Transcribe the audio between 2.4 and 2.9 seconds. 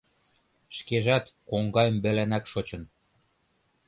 шочын.